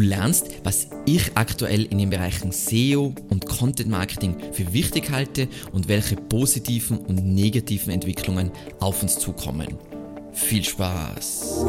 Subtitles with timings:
[0.00, 5.46] Du lernst, was ich aktuell in den Bereichen SEO und Content Marketing für wichtig halte
[5.72, 9.68] und welche positiven und negativen Entwicklungen auf uns zukommen.
[10.32, 11.66] Viel Spaß!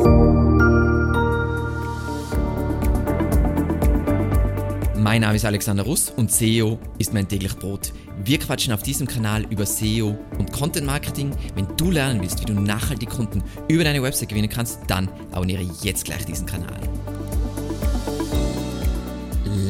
[4.96, 7.92] Mein Name ist Alexander Russ und SEO ist mein täglich Brot.
[8.24, 11.32] Wir quatschen auf diesem Kanal über SEO und Content Marketing.
[11.56, 15.66] Wenn du lernen willst, wie du nachhaltig Kunden über deine Website gewinnen kannst, dann abonniere
[15.82, 16.80] jetzt gleich diesen Kanal.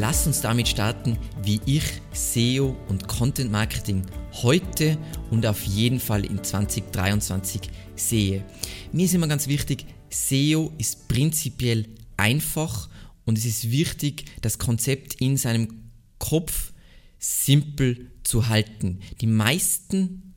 [0.01, 4.97] Lass uns damit starten, wie ich SEO und Content Marketing heute
[5.29, 7.61] und auf jeden Fall in 2023
[7.95, 8.43] sehe.
[8.91, 11.87] Mir ist immer ganz wichtig, SEO ist prinzipiell
[12.17, 12.89] einfach
[13.25, 16.73] und es ist wichtig, das Konzept in seinem Kopf
[17.19, 19.01] simpel zu halten.
[19.21, 20.33] Die meisten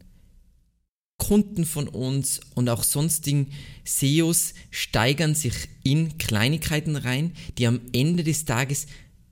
[1.16, 3.51] Kunden von uns und auch sonstigen
[3.84, 8.88] SEOs steigern sich in Kleinigkeiten rein, die am Ende des Tages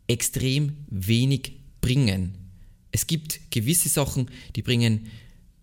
[0.06, 2.34] extrem wenig bringen.
[2.90, 5.06] Es gibt gewisse Sachen, die bringen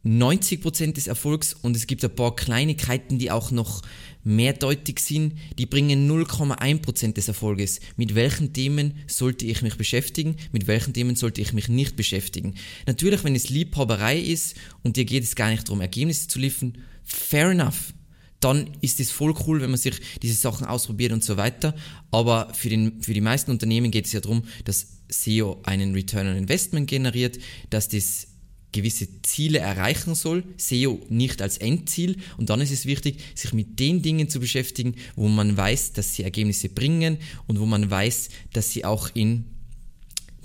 [0.06, 3.82] 90% des Erfolgs und es gibt ein paar Kleinigkeiten, die auch noch
[4.24, 7.82] mehrdeutig sind, die bringen 0,1% des Erfolges.
[7.98, 12.56] Mit welchen Themen sollte ich mich beschäftigen, mit welchen Themen sollte ich mich nicht beschäftigen.
[12.88, 16.78] Natürlich, wenn es Liebhaberei ist und dir geht es gar nicht darum, Ergebnisse zu liefern,
[17.04, 17.94] fair enough.
[18.40, 21.76] Dann ist es voll cool, wenn man sich diese Sachen ausprobiert und so weiter.
[22.12, 26.28] Aber für, den, für die meisten Unternehmen geht es ja darum, dass SEO einen Return
[26.28, 28.28] on Investment generiert, dass das
[28.72, 33.80] gewisse Ziele erreichen soll, SEO nicht als Endziel und dann ist es wichtig, sich mit
[33.80, 38.30] den Dingen zu beschäftigen, wo man weiß, dass sie Ergebnisse bringen und wo man weiß,
[38.54, 39.46] dass sie auch in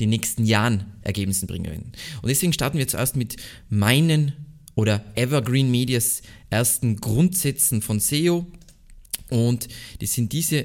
[0.01, 1.93] den nächsten Jahren Ergebnisse bringen werden.
[2.23, 3.37] Und deswegen starten wir zuerst mit
[3.69, 4.33] meinen
[4.75, 8.47] oder Evergreen Medias ersten Grundsätzen von SEO
[9.31, 9.69] und
[10.01, 10.65] das sind diese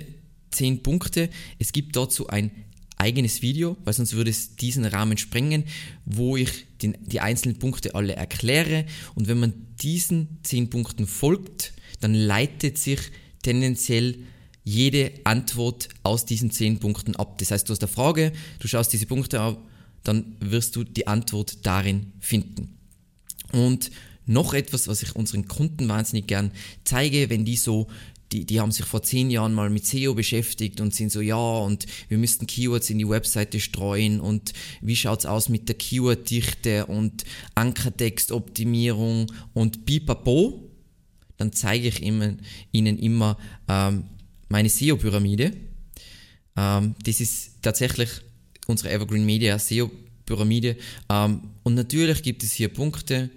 [0.51, 1.29] zehn Punkte.
[1.57, 2.51] Es gibt dazu ein
[2.97, 5.63] eigenes Video, weil sonst würde es diesen Rahmen sprengen,
[6.05, 8.85] wo ich den, die einzelnen Punkte alle erkläre.
[9.15, 12.99] Und wenn man diesen zehn Punkten folgt, dann leitet sich
[13.41, 14.19] tendenziell
[14.65, 17.37] jede Antwort aus diesen zehn Punkten ab.
[17.39, 19.65] Das heißt, du hast eine Frage, du schaust diese Punkte ab,
[20.03, 22.78] dann wirst du die Antwort darin finden.
[23.51, 23.91] Und
[24.25, 26.51] noch etwas, was ich unseren Kunden wahnsinnig gern
[26.83, 27.87] zeige, wenn die so
[28.31, 31.35] die, die haben sich vor zehn Jahren mal mit SEO beschäftigt und sind so, ja,
[31.35, 36.85] und wir müssten Keywords in die Webseite streuen und wie schaut's aus mit der Keyworddichte
[36.85, 37.23] und
[37.55, 40.69] Ankertextoptimierung und pipapo,
[41.37, 44.03] dann zeige ich ihnen, ihnen immer ähm,
[44.47, 45.53] meine SEO-Pyramide.
[46.55, 48.09] Ähm, das ist tatsächlich
[48.67, 50.08] unsere Evergreen Media SEO-Pyramide.
[50.29, 53.29] Ähm, und natürlich gibt es hier Punkte,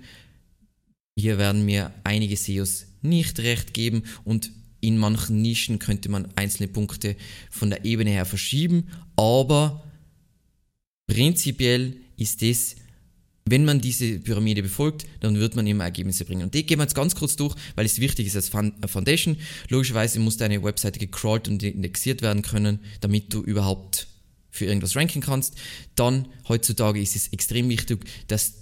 [1.19, 6.69] hier werden mir einige SEOs nicht recht geben und in manchen Nischen könnte man einzelne
[6.69, 7.17] Punkte
[7.51, 9.85] von der Ebene her verschieben, aber
[11.07, 12.77] prinzipiell ist es,
[13.45, 16.45] wenn man diese Pyramide befolgt, dann wird man immer Ergebnisse bringen.
[16.45, 19.37] Und die gehen wir jetzt ganz kurz durch, weil es wichtig ist als Foundation.
[19.69, 24.07] Logischerweise muss deine Webseite gecrawlt und indexiert werden können, damit du überhaupt
[24.53, 25.57] für irgendwas ranken kannst.
[25.97, 28.55] Dann heutzutage ist es extrem wichtig, dass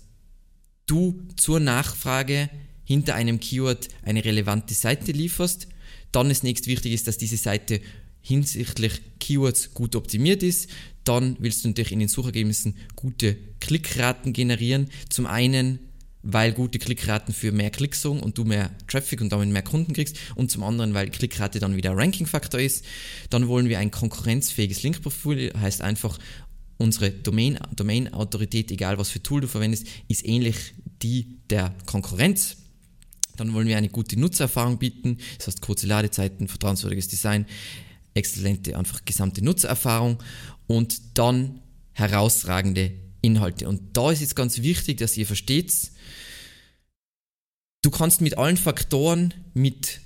[0.86, 2.48] du zur Nachfrage
[2.84, 5.68] hinter einem Keyword eine relevante Seite lieferst
[6.12, 7.80] dann ist nächst wichtig dass diese Seite
[8.20, 10.68] hinsichtlich Keywords gut optimiert ist.
[11.04, 14.90] Dann willst du natürlich in den Suchergebnissen gute Klickraten generieren.
[15.08, 15.78] Zum einen,
[16.22, 19.92] weil gute Klickraten für mehr Klicks sorgen und du mehr Traffic und damit mehr Kunden
[19.92, 20.16] kriegst.
[20.34, 22.84] Und zum anderen, weil Klickrate dann wieder Ranking-Faktor ist.
[23.30, 26.18] Dann wollen wir ein konkurrenzfähiges Linkprofil, heißt einfach,
[26.76, 32.56] unsere Domain-Autorität, Domain egal was für Tool du verwendest, ist ähnlich die der Konkurrenz.
[33.36, 37.46] Dann wollen wir eine gute Nutzererfahrung bieten, das heißt kurze Ladezeiten, vertrauenswürdiges Design,
[38.14, 40.22] exzellente einfach gesamte Nutzererfahrung
[40.66, 41.60] und dann
[41.92, 42.92] herausragende
[43.22, 43.68] Inhalte.
[43.68, 45.90] Und da ist jetzt ganz wichtig, dass ihr versteht,
[47.82, 50.00] du kannst mit allen Faktoren, mit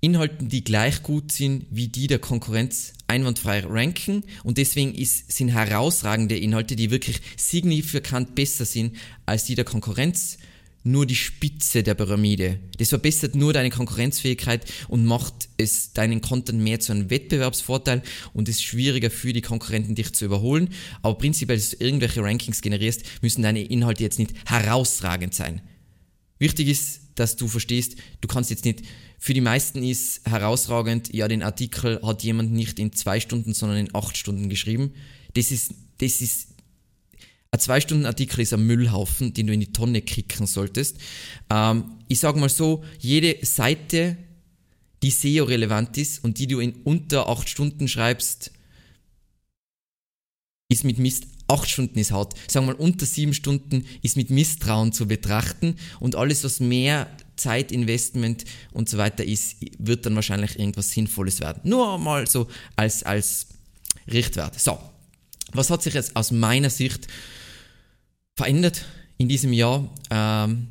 [0.00, 5.48] Inhalten, die gleich gut sind wie die der Konkurrenz, einwandfrei ranken und deswegen ist, sind
[5.48, 10.38] herausragende Inhalte, die wirklich signifikant besser sind als die der Konkurrenz,
[10.86, 12.60] nur die Spitze der Pyramide.
[12.78, 18.02] Das verbessert nur deine Konkurrenzfähigkeit und macht es deinen Content mehr zu einem Wettbewerbsvorteil
[18.32, 20.70] und es schwieriger für die Konkurrenten, dich zu überholen.
[21.02, 25.60] Aber prinzipiell, dass du irgendwelche Rankings generierst, müssen deine Inhalte jetzt nicht herausragend sein.
[26.38, 28.82] Wichtig ist, dass du verstehst, du kannst jetzt nicht,
[29.18, 33.78] für die meisten ist herausragend, ja, den Artikel hat jemand nicht in zwei Stunden, sondern
[33.78, 34.92] in acht Stunden geschrieben.
[35.34, 36.48] Das ist, das ist
[37.50, 40.98] ein zwei Stunden Artikel ist ein Müllhaufen, den du in die Tonne kicken solltest.
[41.50, 44.16] Ähm, ich sage mal so, jede Seite,
[45.02, 48.50] die SEO relevant ist und die du in unter acht Stunden schreibst,
[50.68, 52.34] ist mit Mist 8 Stunden ist hart.
[52.48, 57.08] Sagen wir mal, unter 7 Stunden ist mit Misstrauen zu betrachten und alles, was mehr
[57.36, 61.60] Zeitinvestment und so weiter ist, wird dann wahrscheinlich irgendwas Sinnvolles werden.
[61.64, 63.48] Nur mal so als, als
[64.10, 64.58] Richtwert.
[64.58, 64.78] So,
[65.52, 67.06] was hat sich jetzt aus meiner Sicht
[68.36, 68.84] verändert
[69.18, 69.92] in diesem Jahr?
[70.10, 70.68] Ähm,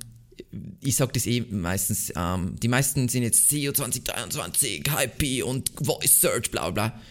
[0.82, 6.22] ich sage das eh meistens, ähm, die meisten sind jetzt SEO 2023, Hype und Voice
[6.22, 7.02] Search, bla bla.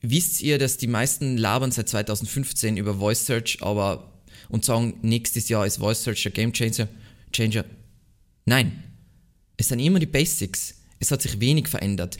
[0.00, 4.12] Wisst ihr, dass die meisten labern seit 2015 über Voice Search, aber
[4.48, 6.88] und sagen, nächstes Jahr ist Voice Search der Game Changer?
[7.32, 7.64] Changer?
[8.44, 8.82] Nein.
[9.56, 10.74] Es sind immer die Basics.
[10.98, 12.18] Es hat sich wenig verändert.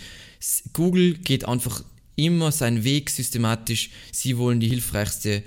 [0.72, 1.84] Google geht einfach
[2.16, 3.90] immer seinen Weg systematisch.
[4.10, 5.42] Sie wollen die hilfreichste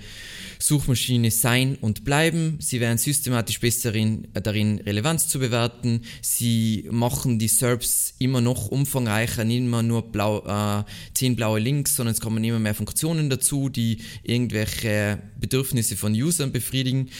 [0.60, 2.58] Suchmaschine sein und bleiben.
[2.60, 6.02] Sie werden systematisch besser darin, darin Relevanz zu bewerten.
[6.22, 10.84] Sie machen die SERPs immer noch umfangreicher, nicht immer nur blau, äh,
[11.14, 16.52] zehn blaue Links, sondern es kommen immer mehr Funktionen dazu, die irgendwelche Bedürfnisse von Usern
[16.52, 17.10] befriedigen.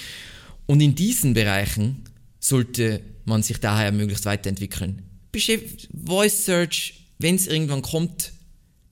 [0.67, 2.05] Und in diesen Bereichen
[2.39, 5.03] sollte man sich daher möglichst weiterentwickeln.
[5.33, 8.33] Voice Search, wenn es irgendwann kommt,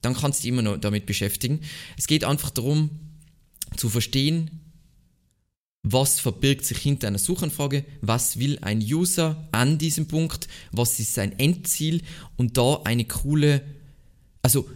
[0.01, 1.61] dann kannst du dich immer noch damit beschäftigen.
[1.97, 2.89] Es geht einfach darum,
[3.75, 4.49] zu verstehen,
[5.83, 11.13] was verbirgt sich hinter einer Suchanfrage, was will ein User an diesem Punkt, was ist
[11.13, 12.01] sein Endziel
[12.37, 13.61] und da eine coole,
[14.41, 14.69] also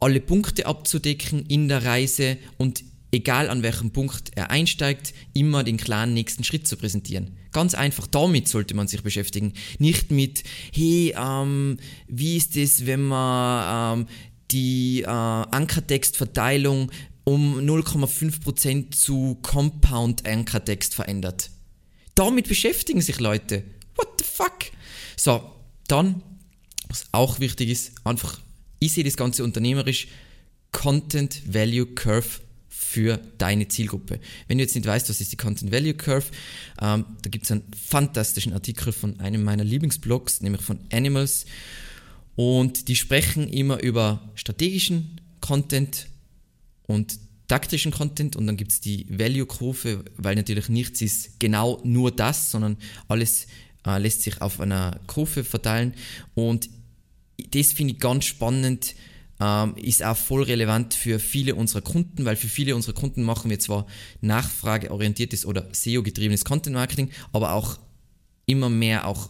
[0.00, 2.82] alle Punkte abzudecken in der Reise und
[3.12, 7.36] egal an welchem Punkt er einsteigt, immer den klaren nächsten Schritt zu präsentieren.
[7.52, 9.54] Ganz einfach, damit sollte man sich beschäftigen.
[9.78, 14.06] Nicht mit, hey, ähm, wie ist es, wenn man ähm,
[14.50, 16.90] die äh, Ankertextverteilung
[17.24, 21.50] um 0,5% zu Compound Ankertext verändert.
[22.14, 23.64] Damit beschäftigen sich Leute.
[23.96, 24.58] What the fuck?
[25.14, 25.42] So,
[25.88, 26.22] dann,
[26.88, 28.40] was auch wichtig ist, einfach,
[28.78, 30.08] ich sehe das Ganze unternehmerisch,
[30.72, 34.20] Content Value Curve für deine Zielgruppe.
[34.46, 36.26] Wenn du jetzt nicht weißt, was ist die Content Value Curve,
[36.80, 41.44] ähm, da gibt es einen fantastischen Artikel von einem meiner Lieblingsblogs, nämlich von Animals.
[42.38, 46.06] Und die sprechen immer über strategischen Content
[46.86, 47.18] und
[47.48, 48.36] taktischen Content.
[48.36, 52.76] Und dann gibt es die Value-Kurve, weil natürlich nichts ist genau nur das, sondern
[53.08, 53.48] alles
[53.84, 55.94] äh, lässt sich auf einer Kurve verteilen.
[56.36, 56.70] Und
[57.50, 58.94] das finde ich ganz spannend,
[59.40, 63.50] ähm, ist auch voll relevant für viele unserer Kunden, weil für viele unserer Kunden machen
[63.50, 63.84] wir zwar
[64.20, 67.80] nachfrageorientiertes oder SEO-getriebenes Content-Marketing, aber auch
[68.46, 69.28] immer mehr auch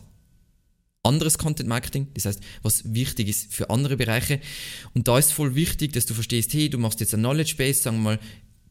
[1.09, 4.41] anderes Content Marketing, das heißt, was wichtig ist für andere Bereiche.
[4.95, 7.81] Und da ist voll wichtig, dass du verstehst, hey, du machst jetzt ein Knowledge Base,
[7.83, 8.21] sagen wir mal,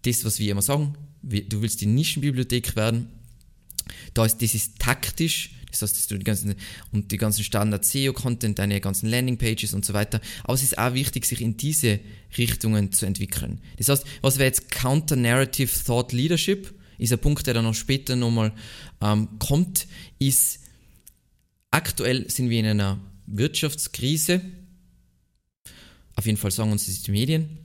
[0.03, 3.09] das, was wir immer sagen, du willst die Nischenbibliothek werden.
[4.13, 6.55] Da ist, das ist taktisch, das heißt, dass du die ganzen,
[6.91, 10.21] und die ganzen Standard SEO-Content, deine ganzen Landing-Pages und so weiter.
[10.43, 11.99] Aber es ist auch wichtig, sich in diese
[12.37, 13.59] Richtungen zu entwickeln.
[13.77, 16.73] Das heißt, was wäre jetzt Counter-Narrative Thought Leadership?
[16.97, 18.53] Ist ein Punkt, der dann noch später nochmal
[19.01, 19.87] ähm, kommt,
[20.19, 20.59] ist,
[21.71, 24.41] Aktuell sind wir in einer Wirtschaftskrise.
[26.15, 27.59] Auf jeden Fall sagen uns das die Medien.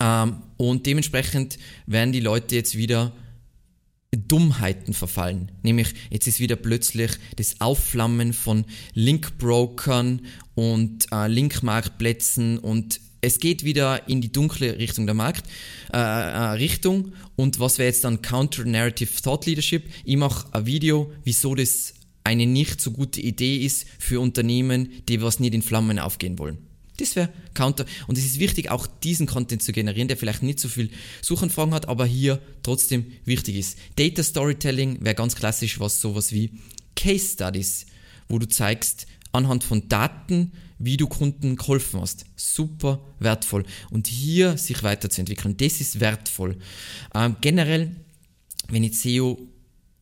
[0.00, 3.12] Ähm, und dementsprechend werden die Leute jetzt wieder
[4.10, 5.52] Dummheiten verfallen.
[5.62, 8.64] Nämlich jetzt ist wieder plötzlich das Aufflammen von
[8.94, 10.22] Linkbrokern
[10.54, 15.44] und äh, Linkmarktplätzen und es geht wieder in die dunkle Richtung der Markt
[15.92, 19.90] äh, äh, Richtung und was wäre jetzt dann Counter Narrative Thought Leadership?
[20.04, 21.94] Ich mache ein Video, wieso das
[22.28, 26.58] eine nicht so gute Idee ist für Unternehmen, die was nicht in Flammen aufgehen wollen.
[26.98, 27.86] Das wäre Counter.
[28.06, 30.90] Und es ist wichtig, auch diesen Content zu generieren, der vielleicht nicht so viel
[31.22, 33.78] Suchanfragen hat, aber hier trotzdem wichtig ist.
[33.96, 36.50] Data Storytelling wäre ganz klassisch was sowas wie
[36.96, 37.86] Case Studies,
[38.28, 42.26] wo du zeigst anhand von Daten, wie du Kunden geholfen hast.
[42.36, 43.64] Super wertvoll.
[43.90, 46.58] Und hier sich weiterzuentwickeln, das ist wertvoll.
[47.14, 47.96] Ähm, generell,
[48.68, 49.48] wenn ich SEO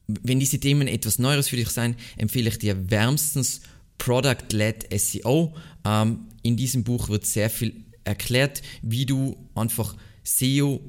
[0.06, 3.60] wenn diese Themen etwas Neues für dich sein, empfehle ich dir wärmstens
[3.98, 5.54] Product-Led SEO.
[5.84, 10.80] Ähm, in diesem Buch wird sehr viel erklärt, wie du einfach SEO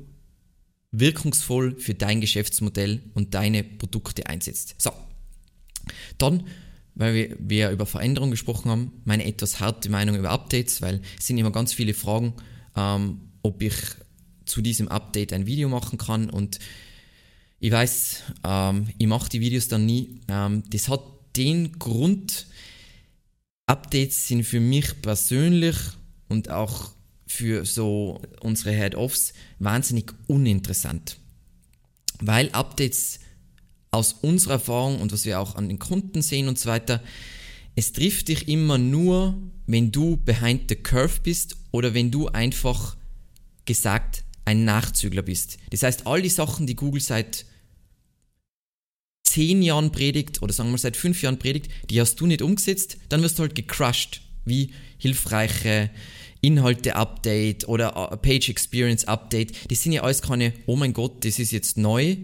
[0.92, 4.76] wirkungsvoll für dein Geschäftsmodell und deine Produkte einsetzt.
[4.78, 4.92] So,
[6.18, 6.48] dann,
[6.96, 11.28] weil wir, wir über Veränderungen gesprochen haben, meine etwas harte Meinung über Updates, weil es
[11.28, 12.34] sind immer ganz viele Fragen,
[12.76, 13.76] ähm, ob ich
[14.46, 16.60] zu diesem Update ein Video machen kann und
[17.60, 20.22] ich weiß, ähm, ich mache die Videos dann nie.
[20.28, 21.02] Ähm, das hat
[21.36, 22.48] den Grund,
[23.66, 25.76] Updates sind für mich persönlich
[26.30, 26.92] und auch
[27.28, 31.18] für so unsere Head-Offs wahnsinnig uninteressant.
[32.20, 33.20] Weil Updates
[33.92, 37.04] aus unserer Erfahrung und was wir auch an den Kunden sehen und so weiter,
[37.76, 42.96] es trifft dich immer nur, wenn du behind the curve bist oder wenn du einfach
[43.66, 45.58] gesagt ein Nachzügler bist.
[45.72, 47.46] Das heißt, all die Sachen, die Google seit
[49.24, 52.98] zehn Jahren predigt oder sagen wir seit fünf Jahren predigt, die hast du nicht umgesetzt,
[53.10, 55.90] dann wirst du halt gecrushed, wie hilfreiche
[56.40, 59.70] Inhalte-Update oder Page Experience Update.
[59.70, 62.16] Das sind ja alles keine, oh mein Gott, das ist jetzt neu,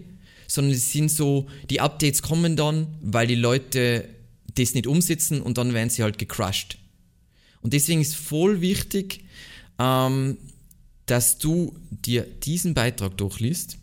[0.46, 4.08] sondern es sind so, die Updates kommen dann, weil die Leute
[4.54, 6.78] das nicht umsetzen und dann werden sie halt gecrushed.
[7.60, 9.24] Und deswegen ist voll wichtig,
[9.78, 10.38] ähm,
[11.06, 13.78] dass du dir diesen Beitrag durchliest,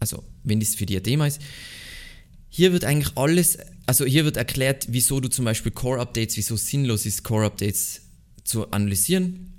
[0.00, 1.40] also wenn das für dich ein Thema ist,
[2.48, 7.06] hier wird eigentlich alles, also hier wird erklärt, wieso du zum Beispiel Core-Updates, wieso sinnlos
[7.06, 8.02] ist, Core-Updates
[8.44, 9.52] zu analysieren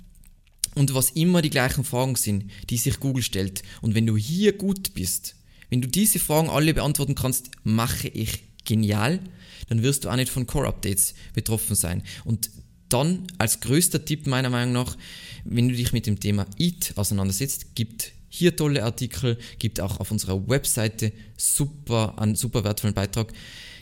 [0.74, 3.62] und was immer die gleichen Fragen sind, die sich Google stellt.
[3.82, 5.36] Und wenn du hier gut bist,
[5.70, 9.20] wenn du diese Fragen alle beantworten kannst, mache ich genial,
[9.68, 12.02] dann wirst du auch nicht von Core-Updates betroffen sein.
[12.24, 12.50] Und
[12.88, 14.96] dann als größter Tipp meiner Meinung nach,
[15.44, 20.10] wenn du dich mit dem Thema EAT auseinandersetzt, gibt hier tolle Artikel, gibt auch auf
[20.10, 23.32] unserer Webseite super, einen super wertvollen Beitrag.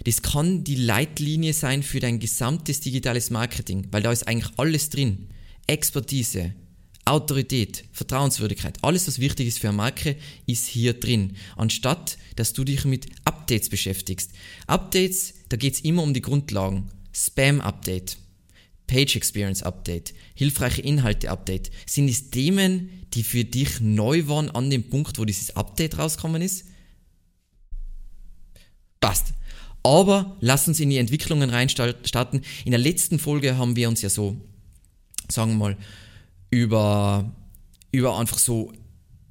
[0.04, 4.88] Das kann die Leitlinie sein für dein gesamtes digitales Marketing, weil da ist eigentlich alles
[4.90, 5.28] drin.
[5.66, 6.54] Expertise,
[7.04, 11.36] Autorität, Vertrauenswürdigkeit, alles was wichtig ist für eine Marke, ist hier drin.
[11.56, 14.30] Anstatt, dass du dich mit Updates beschäftigst.
[14.66, 16.90] Updates, da geht es immer um die Grundlagen.
[17.12, 18.18] Spam-Update
[18.86, 24.70] Page Experience Update, hilfreiche Inhalte Update, sind es Themen, die für dich neu waren an
[24.70, 26.66] dem Punkt, wo dieses Update rausgekommen ist?
[29.00, 29.34] Passt.
[29.82, 32.42] Aber lass uns in die Entwicklungen reinstarten.
[32.64, 34.36] In der letzten Folge haben wir uns ja so,
[35.28, 35.76] sagen wir mal,
[36.50, 37.32] über,
[37.92, 38.72] über einfach so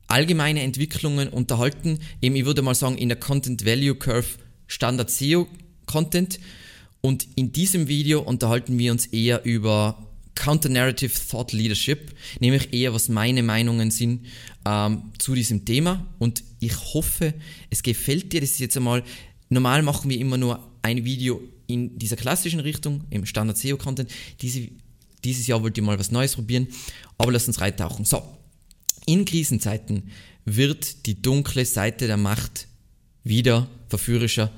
[0.07, 2.00] allgemeine Entwicklungen unterhalten.
[2.21, 4.27] Eben, ich würde mal sagen, in der Content Value Curve
[4.67, 5.47] Standard SEO
[5.85, 6.39] Content
[7.05, 13.09] und in diesem Video unterhalten wir uns eher über Counter-Narrative Thought Leadership, nämlich eher was
[13.09, 14.25] meine Meinungen sind
[14.65, 16.03] ähm, zu diesem Thema.
[16.17, 17.35] Und ich hoffe,
[17.69, 18.41] es gefällt dir.
[18.41, 19.03] Das ist jetzt einmal,
[19.50, 24.09] normal machen wir immer nur ein Video in dieser klassischen Richtung, im Standard SEO-Content.
[24.41, 24.67] Diese,
[25.24, 26.69] dieses Jahr wollte ich mal was Neues probieren,
[27.19, 28.05] aber lass uns reintauchen.
[28.05, 28.24] So,
[29.05, 30.09] in Krisenzeiten
[30.43, 32.67] wird die dunkle Seite der Macht
[33.24, 34.51] wieder verführerischer,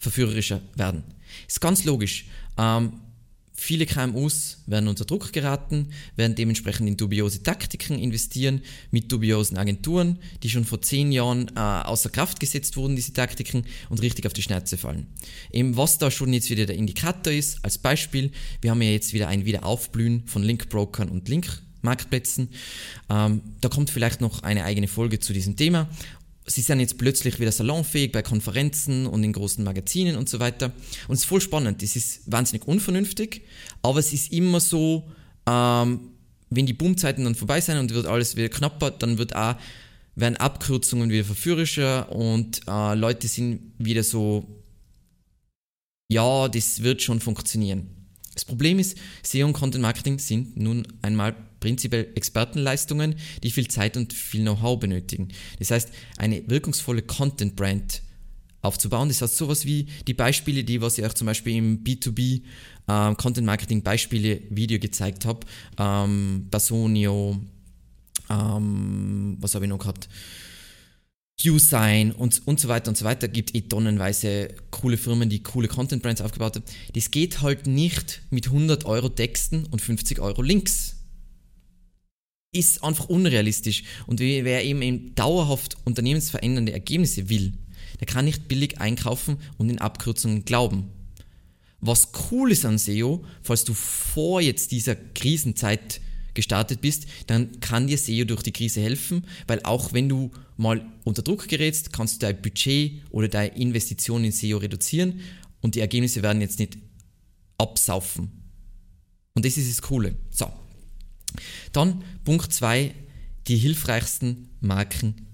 [0.00, 1.04] verführerischer werden.
[1.46, 2.26] Ist ganz logisch.
[2.58, 2.92] Ähm,
[3.54, 10.18] viele KMUs werden unter Druck geraten, werden dementsprechend in dubiose Taktiken investieren, mit dubiosen Agenturen,
[10.42, 14.32] die schon vor zehn Jahren äh, außer Kraft gesetzt wurden, diese Taktiken, und richtig auf
[14.32, 15.06] die Schnauze fallen.
[15.52, 19.12] Eben was da schon jetzt wieder der Indikator ist, als Beispiel, wir haben ja jetzt
[19.12, 22.48] wieder ein Wiederaufblühen von Linkbrokern und Link Marktplätzen.
[23.10, 25.88] Ähm, da kommt vielleicht noch eine eigene Folge zu diesem Thema
[26.46, 30.72] sie sind jetzt plötzlich wieder salonfähig bei Konferenzen und in großen Magazinen und so weiter.
[31.08, 31.82] Und es ist voll spannend.
[31.82, 33.42] Das ist wahnsinnig unvernünftig,
[33.82, 35.08] aber es ist immer so,
[35.46, 36.10] ähm,
[36.50, 39.56] wenn die Boomzeiten dann vorbei sind und wird alles wieder knapper, dann wird auch,
[40.14, 44.46] werden Abkürzungen wieder verführerischer und äh, Leute sind wieder so,
[46.08, 47.88] ja, das wird schon funktionieren.
[48.34, 53.96] Das Problem ist, SEO und Content Marketing sind nun einmal prinzipiell Expertenleistungen, die viel Zeit
[53.96, 55.28] und viel Know-how benötigen.
[55.58, 58.02] Das heißt, eine wirkungsvolle Content Brand
[58.62, 59.08] aufzubauen.
[59.08, 62.42] Das heißt, sowas wie die Beispiele, die was ich auch zum Beispiel im B2B
[62.88, 65.40] ähm, Content Marketing Beispiele Video gezeigt habe,
[65.78, 67.40] ähm, Basonio,
[68.28, 70.08] ähm, was habe ich noch gehabt?
[71.40, 73.26] QSign und, und so weiter und so weiter.
[73.28, 76.64] Gibt eh tonnenweise coole Firmen, die coole Content Brands aufgebaut haben.
[76.94, 81.01] Das geht halt nicht mit 100 Euro Texten und 50 Euro Links.
[82.54, 83.82] Ist einfach unrealistisch.
[84.06, 87.54] Und wer eben, eben dauerhaft unternehmensverändernde Ergebnisse will,
[87.98, 90.90] der kann nicht billig einkaufen und in Abkürzungen glauben.
[91.80, 96.00] Was cool ist an SEO, falls du vor jetzt dieser Krisenzeit
[96.34, 100.84] gestartet bist, dann kann dir SEO durch die Krise helfen, weil auch wenn du mal
[101.04, 105.20] unter Druck gerätst, kannst du dein Budget oder deine Investition in SEO reduzieren
[105.60, 106.76] und die Ergebnisse werden jetzt nicht
[107.56, 108.30] absaufen.
[109.34, 110.14] Und das ist das Coole.
[110.30, 110.61] So.
[111.72, 112.94] Dann Punkt 2,
[113.48, 115.26] die hilfreichsten Marken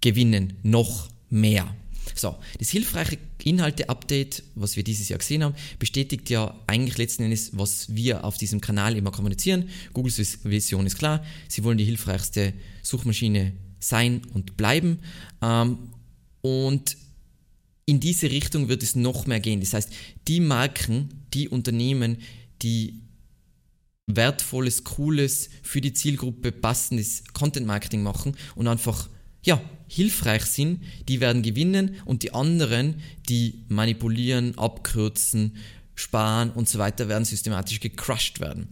[0.00, 1.74] gewinnen noch mehr.
[2.14, 7.50] So, das hilfreiche Inhalte-Update, was wir dieses Jahr gesehen haben, bestätigt ja eigentlich letzten Endes,
[7.54, 9.68] was wir auf diesem Kanal immer kommunizieren.
[9.92, 15.00] Googles Vision ist klar, sie wollen die hilfreichste Suchmaschine sein und bleiben.
[15.42, 15.78] Ähm,
[16.40, 16.96] und
[17.86, 19.60] in diese Richtung wird es noch mehr gehen.
[19.60, 19.90] Das heißt,
[20.28, 22.18] die Marken, die Unternehmen,
[22.62, 23.00] die
[24.06, 29.08] wertvolles, cooles, für die Zielgruppe passendes Content Marketing machen und einfach
[29.42, 35.56] ja, hilfreich sind, die werden gewinnen und die anderen, die manipulieren, abkürzen,
[35.94, 38.68] sparen und so weiter, werden systematisch gecrushed werden.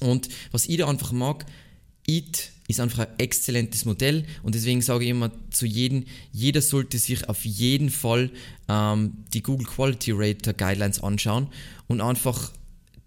[0.00, 1.44] Und was ich da einfach mag,
[2.06, 6.98] EAT ist einfach ein exzellentes Modell und deswegen sage ich immer zu jedem, jeder sollte
[6.98, 8.30] sich auf jeden Fall
[8.68, 11.48] ähm, die Google Quality Rater Guidelines anschauen
[11.88, 12.52] und einfach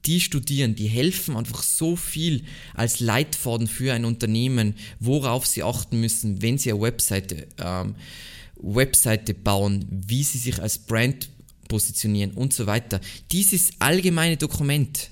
[0.05, 2.43] die studieren, die helfen einfach so viel
[2.73, 7.95] als Leitfaden für ein Unternehmen, worauf sie achten müssen, wenn sie eine Webseite, ähm,
[8.55, 11.29] Webseite bauen, wie sie sich als Brand
[11.67, 12.99] positionieren und so weiter.
[13.31, 15.09] Dieses allgemeine Dokument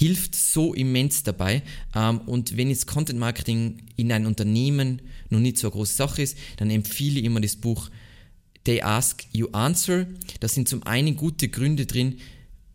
[0.00, 1.62] hilft so immens dabei.
[1.94, 6.22] Ähm, und wenn jetzt Content Marketing in einem Unternehmen noch nicht so eine große Sache
[6.22, 7.90] ist, dann empfehle ich immer das Buch
[8.64, 10.06] They Ask You Answer.
[10.40, 12.18] Da sind zum einen gute Gründe drin,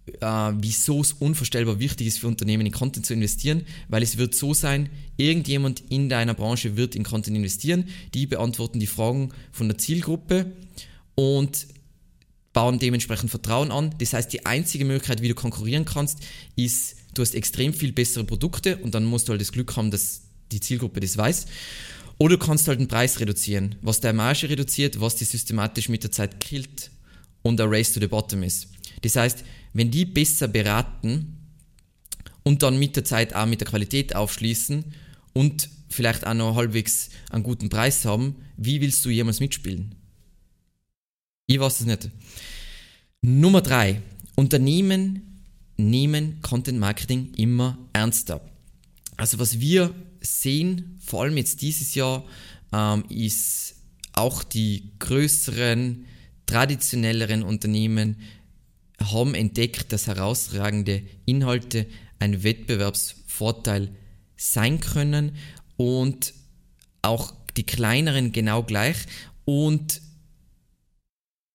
[0.06, 4.36] äh, wieso es unvorstellbar wichtig ist für Unternehmen in Content zu investieren, weil es wird
[4.36, 9.68] so sein, irgendjemand in deiner Branche wird in Content investieren, die beantworten die Fragen von
[9.68, 10.52] der Zielgruppe
[11.16, 11.68] und
[12.52, 13.96] bauen dementsprechend Vertrauen an.
[13.98, 16.20] Das heißt, die einzige Möglichkeit, wie du konkurrieren kannst,
[16.56, 19.90] ist, du hast extrem viel bessere Produkte und dann musst du halt das Glück haben,
[19.90, 21.48] dass die Zielgruppe das weiß.
[22.20, 26.04] Oder du kannst halt den Preis reduzieren, was der Marge reduziert, was die systematisch mit
[26.04, 26.92] der Zeit killt
[27.42, 28.68] und der Race to the Bottom ist.
[29.02, 29.44] Das heißt,
[29.74, 31.38] wenn die besser beraten
[32.44, 34.86] und dann mit der Zeit auch mit der Qualität aufschließen
[35.34, 39.96] und vielleicht auch noch halbwegs einen guten Preis haben, wie willst du jemals mitspielen?
[41.48, 42.10] Ich weiß es nicht.
[43.22, 44.02] Nummer drei.
[44.36, 45.44] Unternehmen
[45.78, 48.42] nehmen Content Marketing immer ernster.
[49.18, 52.26] Also was wir sehen, vor allem jetzt dieses Jahr,
[52.72, 53.76] ähm, ist
[54.14, 56.06] auch die größeren,
[56.46, 58.18] traditionelleren Unternehmen
[59.00, 61.88] haben entdeckt, dass herausragende Inhalte
[62.20, 63.90] ein Wettbewerbsvorteil
[64.38, 65.36] sein können
[65.78, 66.34] und
[67.02, 68.98] auch die kleineren genau gleich
[69.46, 70.02] und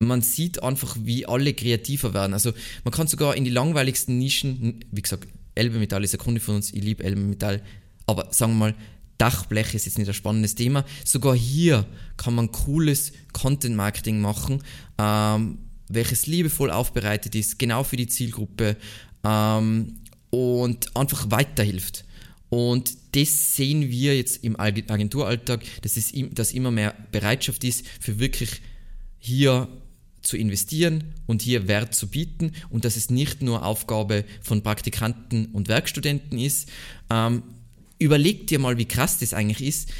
[0.00, 2.33] man sieht einfach, wie alle kreativer werden.
[2.33, 2.52] Also
[2.85, 6.57] man kann sogar in die langweiligsten Nischen, wie gesagt, Elbe Metall ist ein Kunde von
[6.57, 7.62] uns, ich liebe Elbe Metall,
[8.07, 8.75] aber sagen wir mal,
[9.18, 10.85] Dachblech ist jetzt nicht ein spannendes Thema.
[11.04, 11.84] Sogar hier
[12.17, 14.63] kann man cooles Content-Marketing machen,
[14.99, 15.58] ähm,
[15.89, 18.77] welches liebevoll aufbereitet ist, genau für die Zielgruppe
[19.25, 22.05] ähm, und einfach weiterhilft.
[22.51, 28.19] Und das sehen wir jetzt im Agenturalltag, dass, es, dass immer mehr Bereitschaft ist, für
[28.19, 28.63] wirklich
[29.19, 29.69] hier
[30.23, 35.47] zu investieren und hier Wert zu bieten und dass es nicht nur Aufgabe von Praktikanten
[35.47, 36.69] und Werkstudenten ist.
[37.11, 37.43] Ähm,
[37.99, 39.91] überleg dir mal, wie krass das eigentlich ist,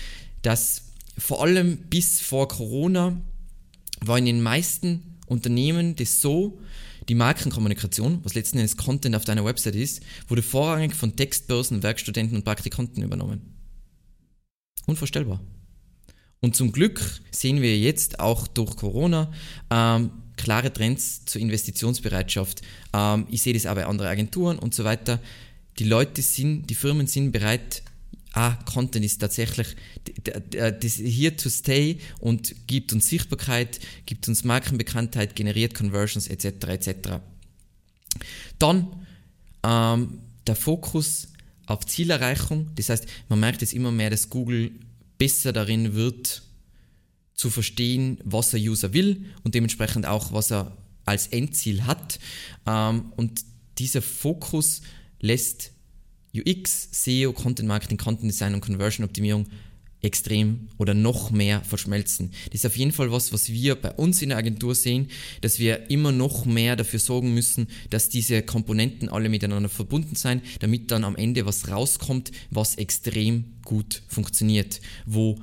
[0.43, 0.83] dass
[1.17, 3.21] vor allem bis vor Corona
[4.01, 6.59] war in den meisten Unternehmen das so,
[7.09, 12.37] die Markenkommunikation, was letzten Endes Content auf deiner Website ist, wurde vorrangig von Textbörsen, Werkstudenten
[12.37, 13.41] und Praktikanten übernommen.
[14.87, 15.41] Unvorstellbar.
[16.41, 19.33] Und zum Glück sehen wir jetzt auch durch Corona
[19.71, 22.63] ähm, klare Trends zur Investitionsbereitschaft.
[22.95, 25.21] Ähm, ich sehe das auch bei anderen Agenturen und so weiter.
[25.79, 27.83] Die Leute sind, die Firmen sind bereit,
[28.33, 29.77] ah, Content ist tatsächlich
[30.23, 36.69] das here to stay und gibt uns Sichtbarkeit, gibt uns Markenbekanntheit, generiert Conversions etc.
[36.69, 36.89] etc.
[38.59, 39.07] Dann
[39.63, 41.29] ähm, der Fokus
[41.67, 42.71] auf Zielerreichung.
[42.77, 44.73] Das heißt, man merkt jetzt immer mehr, dass Google
[45.19, 46.43] besser darin wird,
[47.35, 52.19] zu verstehen, was der User will und dementsprechend auch, was er als Endziel hat.
[52.67, 53.45] Ähm, und
[53.79, 54.83] dieser Fokus
[55.21, 55.71] lässt
[56.35, 59.47] UX, SEO, Content Marketing, Content Design und Conversion Optimierung
[60.01, 62.31] extrem oder noch mehr verschmelzen.
[62.47, 65.09] Das ist auf jeden Fall was, was wir bei uns in der Agentur sehen,
[65.41, 70.43] dass wir immer noch mehr dafür sorgen müssen, dass diese Komponenten alle miteinander verbunden sein,
[70.61, 75.41] damit dann am Ende was rauskommt, was extrem gut funktioniert, wo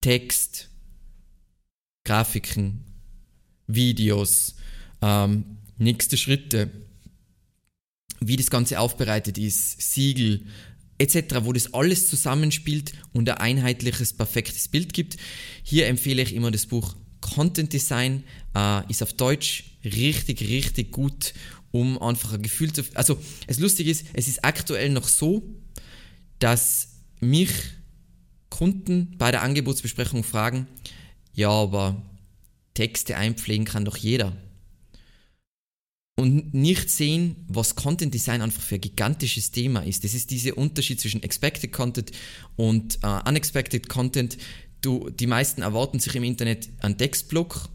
[0.00, 0.70] Text,
[2.04, 2.84] Grafiken,
[3.66, 4.54] Videos,
[5.02, 5.44] ähm,
[5.76, 6.70] nächste Schritte,
[8.20, 10.44] wie das Ganze aufbereitet ist, Siegel
[10.98, 15.16] etc., wo das alles zusammenspielt und ein einheitliches, perfektes Bild gibt.
[15.62, 21.34] Hier empfehle ich immer das Buch Content Design, äh, ist auf Deutsch richtig, richtig gut,
[21.70, 22.82] um einfach ein Gefühl zu...
[22.94, 25.42] Also, das Lustige ist, es ist aktuell noch so,
[26.38, 26.88] dass
[27.20, 27.50] mich
[28.50, 30.66] Kunden bei der Angebotsbesprechung fragen,
[31.34, 32.02] ja, aber
[32.74, 34.36] Texte einpflegen kann doch jeder
[36.18, 40.02] und nicht sehen, was Content Design einfach für ein gigantisches Thema ist.
[40.02, 42.10] Das ist dieser Unterschied zwischen Expected Content
[42.56, 44.36] und uh, Unexpected Content.
[44.80, 47.68] Du, die meisten erwarten sich im Internet einen Textblock,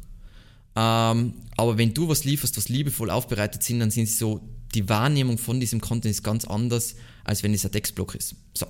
[0.76, 4.42] ähm, aber wenn du was lieferst, was liebevoll aufbereitet sind, dann sind so,
[4.76, 8.36] die Wahrnehmung von diesem Content ist ganz anders, als wenn es ein Textblock ist.
[8.58, 8.66] So.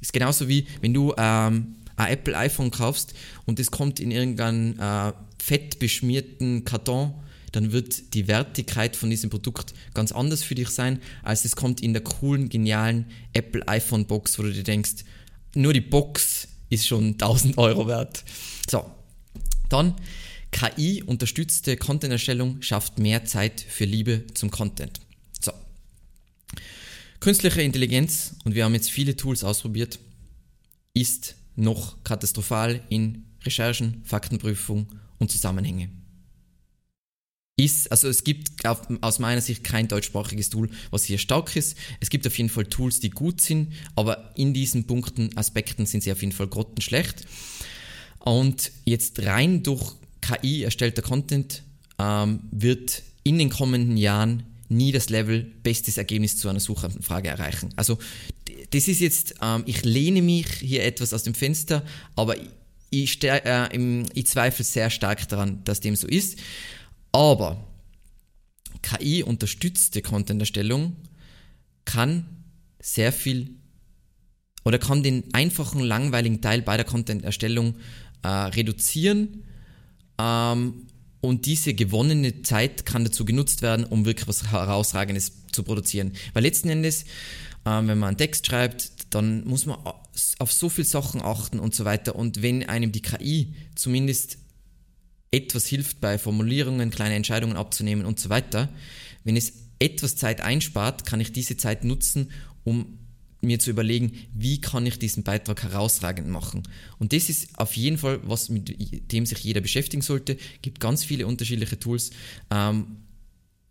[0.00, 3.14] Ist genauso wie, wenn du ähm, ein Apple iPhone kaufst
[3.46, 7.14] und es kommt in irgendeinen äh, fettbeschmierten Karton
[7.54, 11.80] dann wird die Wertigkeit von diesem Produkt ganz anders für dich sein, als es kommt
[11.80, 15.04] in der coolen, genialen Apple iPhone Box, wo du dir denkst,
[15.54, 18.24] nur die Box ist schon 1000 Euro wert.
[18.68, 18.90] So,
[19.68, 19.94] dann
[20.50, 25.00] KI-unterstützte Content-Erstellung schafft mehr Zeit für Liebe zum Content.
[25.40, 25.52] So.
[27.20, 29.98] Künstliche Intelligenz, und wir haben jetzt viele Tools ausprobiert,
[30.92, 34.88] ist noch katastrophal in Recherchen, Faktenprüfung
[35.18, 35.88] und Zusammenhänge.
[37.56, 41.76] Ist, also es gibt auf, aus meiner Sicht kein deutschsprachiges Tool, was hier stark ist.
[42.00, 46.02] Es gibt auf jeden Fall Tools, die gut sind, aber in diesen Punkten, Aspekten sind
[46.02, 47.26] sie auf jeden Fall grottenschlecht.
[48.18, 51.62] Und jetzt rein durch KI erstellter Content
[52.00, 57.70] ähm, wird in den kommenden Jahren nie das Level bestes Ergebnis zu einer Suchanfrage erreichen.
[57.76, 57.98] Also
[58.70, 61.84] das ist jetzt, ähm, ich lehne mich hier etwas aus dem Fenster,
[62.16, 62.34] aber
[62.90, 66.38] ich, äh, ich zweifle sehr stark daran, dass dem so ist.
[67.14, 67.64] Aber
[68.82, 70.96] KI-unterstützte Content-Erstellung
[71.84, 72.26] kann
[72.80, 73.54] sehr viel
[74.64, 77.76] oder kann den einfachen, langweiligen Teil bei der Content-Erstellung
[78.24, 79.44] äh, reduzieren
[80.18, 80.88] ähm,
[81.20, 86.14] und diese gewonnene Zeit kann dazu genutzt werden, um wirklich was Herausragendes zu produzieren.
[86.32, 87.04] Weil letzten Endes,
[87.64, 89.78] ähm, wenn man einen Text schreibt, dann muss man
[90.40, 92.16] auf so viele Sachen achten und so weiter.
[92.16, 94.38] Und wenn einem die KI zumindest
[95.34, 98.68] etwas hilft bei Formulierungen, kleine Entscheidungen abzunehmen und so weiter,
[99.24, 102.30] wenn es etwas Zeit einspart, kann ich diese Zeit nutzen,
[102.62, 102.98] um
[103.40, 106.62] mir zu überlegen, wie kann ich diesen Beitrag herausragend machen.
[106.98, 110.34] Und das ist auf jeden Fall was, mit dem sich jeder beschäftigen sollte.
[110.34, 112.10] Es gibt ganz viele unterschiedliche Tools.
[112.50, 112.98] Ähm,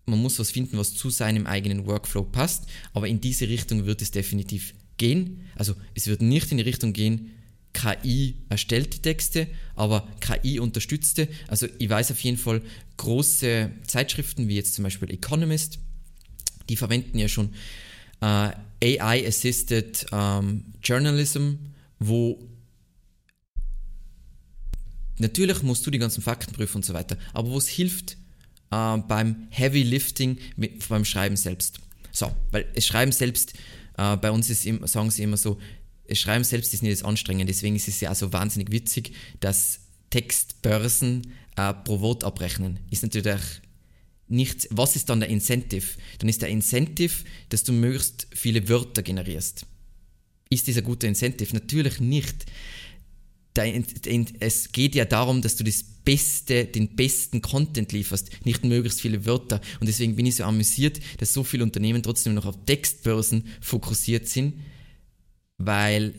[0.05, 4.01] man muss was finden, was zu seinem eigenen Workflow passt, aber in diese Richtung wird
[4.01, 5.41] es definitiv gehen.
[5.55, 7.31] Also es wird nicht in die Richtung gehen,
[7.73, 11.27] KI erstellte Texte, aber KI unterstützte.
[11.47, 12.61] Also ich weiß auf jeden Fall,
[12.97, 15.79] große Zeitschriften wie jetzt zum Beispiel Economist,
[16.69, 17.53] die verwenden ja schon
[18.21, 18.51] äh,
[18.83, 21.55] AI-assisted ähm, Journalism,
[21.99, 22.47] wo
[25.17, 28.17] natürlich musst du die ganzen Fakten prüfen und so weiter, aber wo es hilft
[28.71, 31.79] äh, beim Heavy Lifting mit, beim Schreiben selbst.
[32.11, 33.53] So, weil das Schreiben selbst,
[33.97, 35.59] äh, bei uns ist, sagen sie immer so,
[36.11, 39.79] Schreiben selbst ist nicht das Anstrengende, deswegen ist es ja auch so wahnsinnig witzig, dass
[40.09, 42.79] Textbörsen äh, pro Wort abrechnen.
[42.91, 43.41] Ist natürlich
[44.27, 45.85] nicht, was ist dann der Incentive?
[46.19, 49.65] Dann ist der Incentive, dass du möglichst viele Wörter generierst.
[50.49, 51.53] Ist dieser gute Incentive?
[51.53, 52.45] Natürlich nicht.
[54.39, 59.25] Es geht ja darum, dass du das Beste, den besten Content lieferst, nicht möglichst viele
[59.25, 59.61] Wörter.
[59.79, 64.27] Und deswegen bin ich so amüsiert, dass so viele Unternehmen trotzdem noch auf Textbörsen fokussiert
[64.27, 64.55] sind,
[65.57, 66.13] weil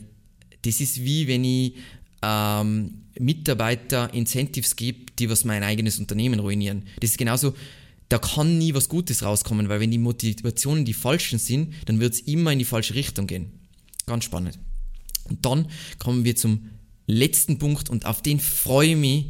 [0.61, 1.75] das ist wie wenn ich
[2.21, 6.83] ähm, Mitarbeiter Incentives gebe, die was mein eigenes Unternehmen ruinieren.
[6.99, 7.53] Das ist genauso,
[8.09, 12.13] da kann nie was Gutes rauskommen, weil wenn die Motivationen die falschen sind, dann wird
[12.13, 13.51] es immer in die falsche Richtung gehen.
[14.05, 14.59] Ganz spannend.
[15.29, 15.67] Und dann
[15.97, 16.69] kommen wir zum
[17.07, 19.25] letzten Punkt und auf den freue ich mich.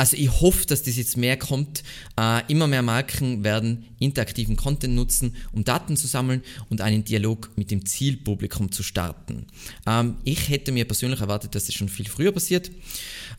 [0.00, 1.82] Also ich hoffe, dass das jetzt mehr kommt.
[2.18, 7.50] Äh, immer mehr Marken werden interaktiven Content nutzen, um Daten zu sammeln und einen Dialog
[7.56, 9.46] mit dem Zielpublikum zu starten.
[9.86, 12.70] Ähm, ich hätte mir persönlich erwartet, dass das schon viel früher passiert.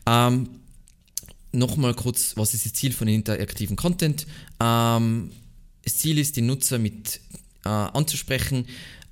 [0.06, 0.50] Ähm,
[1.50, 4.28] nochmal kurz, was ist das Ziel von interaktiven Content?
[4.60, 5.32] Ähm,
[5.82, 7.18] das Ziel ist, die Nutzer mit
[7.64, 8.66] äh, anzusprechen,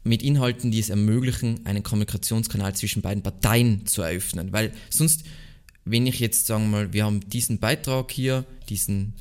[0.05, 4.53] mit Inhalten, die es ermöglichen, einen Kommunikationskanal zwischen beiden Parteien zu eröffnen.
[4.53, 5.25] Weil sonst,
[5.91, 9.15] wenn ich jetzt sagen wir mal, wir haben diesen Beitrag hier, diesen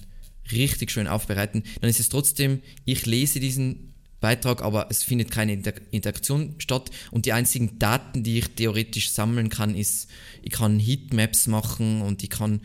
[0.51, 5.61] richtig schön aufbereiten, dann ist es trotzdem, ich lese diesen Beitrag, aber es findet keine
[5.91, 10.09] Interaktion statt und die einzigen Daten, die ich theoretisch sammeln kann, ist,
[10.41, 12.61] ich kann Heatmaps machen und ich kann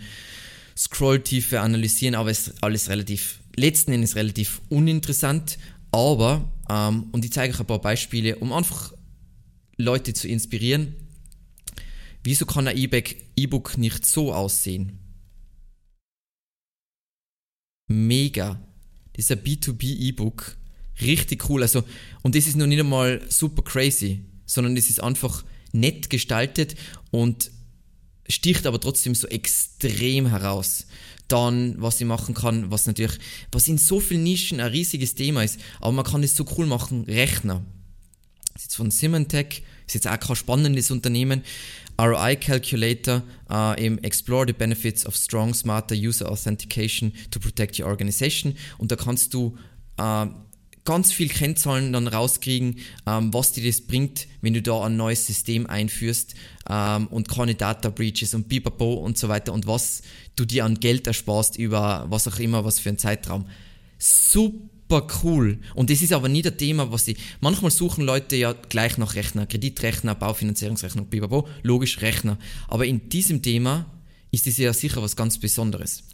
[0.77, 5.59] Scrolltiefe analysieren, aber es ist alles relativ, letzten Endes relativ uninteressant.
[5.93, 8.93] Aber, ähm, und ich zeige euch ein paar Beispiele, um einfach
[9.77, 10.97] Leute zu inspirieren.
[12.25, 14.99] Wieso kann ein E-Book nicht so aussehen?
[17.87, 18.67] Mega.
[19.13, 20.57] Das ist ein B2B-E-Book.
[21.03, 21.63] Richtig cool.
[21.63, 21.85] Also,
[22.23, 26.77] und das ist noch nicht einmal super crazy, sondern es ist einfach nett gestaltet
[27.11, 27.51] und
[28.27, 30.87] sticht aber trotzdem so extrem heraus.
[31.29, 33.19] Dann, was ich machen kann, was natürlich,
[33.53, 36.67] was in so vielen Nischen ein riesiges Thema ist, aber man kann es so cool
[36.67, 37.65] machen, Rechner.
[38.53, 41.43] Das ist jetzt von Symantec, ist jetzt auch kein spannendes Unternehmen.
[42.01, 47.87] ROI Calculator, uh, im Explore the Benefits of Strong, Smarter User Authentication to Protect Your
[47.87, 48.57] Organization.
[48.79, 49.57] Und da kannst du
[50.01, 50.27] uh,
[50.85, 55.27] ganz viel Kennzahlen dann rauskriegen, ähm, was dir das bringt, wenn du da ein neues
[55.27, 56.35] System einführst
[56.69, 60.03] ähm, und keine Data Breaches und Bipapo und so weiter und was
[60.37, 63.47] du dir an Geld ersparst über was auch immer, was für einen Zeitraum.
[63.99, 64.74] Super
[65.23, 65.59] cool.
[65.75, 67.17] Und das ist aber nie das Thema, was sie.
[67.41, 72.39] Manchmal suchen Leute ja gleich nach Rechner, Kreditrechner, Baufinanzierungsrechnung, Bipapo, logisch Rechner.
[72.69, 73.87] Aber in diesem Thema
[74.31, 76.05] ist das ja sicher was ganz Besonderes.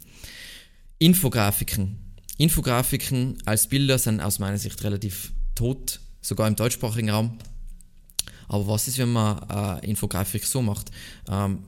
[0.99, 1.97] Infografiken
[2.41, 7.37] Infografiken als Bilder sind aus meiner Sicht relativ tot, sogar im deutschsprachigen Raum.
[8.47, 10.89] Aber was ist, wenn man äh, Infografik so macht?
[11.29, 11.59] Ähm,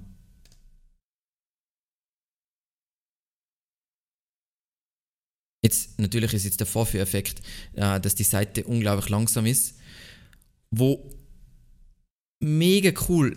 [5.64, 7.42] Jetzt, natürlich ist jetzt der Vorführeffekt,
[7.74, 9.76] äh, dass die Seite unglaublich langsam ist,
[10.70, 11.10] wo
[12.40, 13.36] mega cool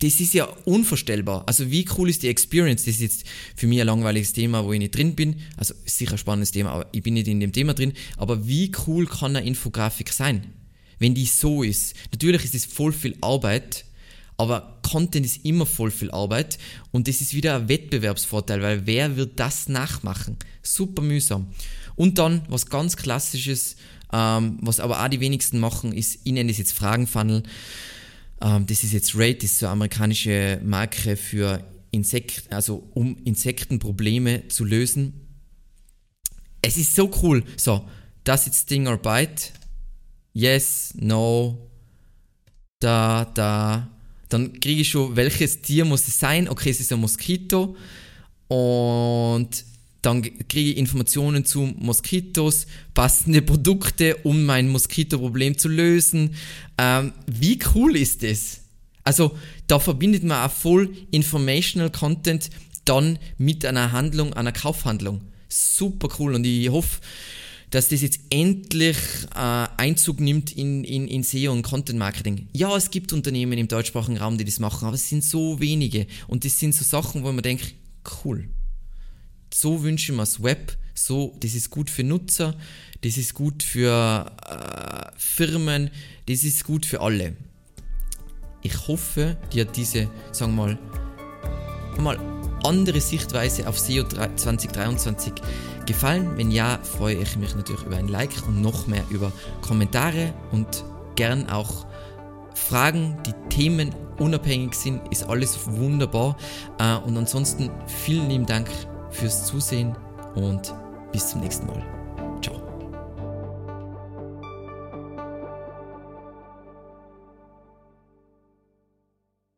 [0.00, 1.44] das ist ja unvorstellbar.
[1.46, 2.84] Also wie cool ist die Experience?
[2.84, 5.42] Das ist jetzt für mich ein langweiliges Thema, wo ich nicht drin bin.
[5.56, 7.92] Also sicher ein spannendes Thema, aber ich bin nicht in dem Thema drin.
[8.16, 10.54] Aber wie cool kann eine Infografik sein,
[10.98, 11.94] wenn die so ist?
[12.12, 13.84] Natürlich ist es voll viel Arbeit,
[14.40, 16.58] aber Content ist immer voll viel Arbeit
[16.92, 20.36] und das ist wieder ein Wettbewerbsvorteil, weil wer wird das nachmachen?
[20.62, 21.48] Super mühsam.
[21.94, 23.76] Und dann was ganz klassisches,
[24.12, 27.42] ähm, was aber auch die wenigsten machen, ist, ich nenne das jetzt Fragenfunnel.
[28.40, 33.18] Ähm, das ist jetzt Rate, das ist so eine amerikanische Marke für Insekten, also um
[33.24, 35.12] Insektenprobleme zu lösen.
[36.62, 37.44] Es ist so cool.
[37.56, 37.86] So,
[38.24, 39.50] does it sting or bite?
[40.32, 41.70] Yes, no,
[42.78, 43.88] da, da.
[44.30, 46.48] Dann kriege ich schon, welches Tier muss es sein?
[46.48, 47.76] Okay, es ist ein Moskito.
[48.48, 49.64] Und
[50.02, 56.34] dann kriege ich Informationen zu Moskitos, passende Produkte, um mein Moskitoproblem zu lösen.
[56.78, 58.60] Ähm, wie cool ist das?
[59.04, 62.50] Also da verbindet man auch voll Informational Content
[62.84, 65.20] dann mit einer Handlung, einer Kaufhandlung.
[65.48, 67.00] Super cool und ich hoffe,
[67.70, 68.96] dass das jetzt endlich
[69.34, 72.48] äh, Einzug nimmt in, in, in SEO und Content Marketing.
[72.52, 76.06] Ja, es gibt Unternehmen im deutschsprachigen Raum, die das machen, aber es sind so wenige
[76.28, 77.74] und das sind so Sachen, wo man denkt,
[78.24, 78.48] cool
[79.52, 82.54] so wünschen wir das Web, so, das ist gut für Nutzer,
[83.02, 85.90] das ist gut für äh, Firmen,
[86.26, 87.34] das ist gut für alle.
[88.62, 90.78] Ich hoffe, dir hat diese, sagen wir mal,
[91.98, 95.32] mal andere Sichtweise auf SEO 2023
[95.86, 96.36] gefallen.
[96.36, 100.84] Wenn ja, freue ich mich natürlich über ein Like und noch mehr über Kommentare und
[101.16, 101.86] gern auch
[102.54, 106.36] Fragen, die Themen unabhängig sind, ist alles wunderbar.
[106.78, 108.68] Äh, und ansonsten vielen lieben Dank
[109.10, 109.96] fürs Zusehen
[110.34, 110.72] und
[111.12, 111.99] bis zum nächsten Mal.